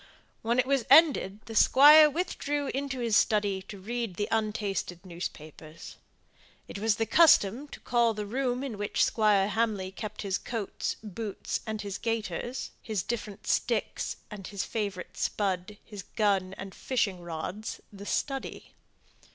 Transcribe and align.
When 0.41 0.57
it 0.57 0.65
was 0.65 0.83
ended 0.89 1.41
the 1.45 1.53
Squire 1.53 2.09
withdrew 2.09 2.71
into 2.73 3.01
his 3.01 3.15
study 3.15 3.61
to 3.67 3.77
read 3.79 4.15
the 4.15 4.27
untasted 4.31 5.05
newspapers. 5.05 5.97
It 6.67 6.79
was 6.79 6.95
the 6.95 7.05
custom 7.05 7.67
to 7.67 7.79
call 7.79 8.15
the 8.15 8.25
room 8.25 8.63
in 8.63 8.79
which 8.79 9.05
Squire 9.05 9.47
Hamley 9.47 9.91
kept 9.91 10.23
his 10.23 10.39
coats, 10.39 10.95
boots, 11.03 11.59
and 11.67 11.85
gaiters, 12.01 12.71
his 12.81 13.03
different 13.03 13.45
sticks 13.45 14.15
and 14.31 14.47
favourite 14.47 15.17
spud, 15.17 15.77
his 15.85 16.01
gun 16.01 16.55
and 16.57 16.73
fishing 16.73 17.21
rods, 17.21 17.79
"the 17.93 18.07
study." 18.07 18.73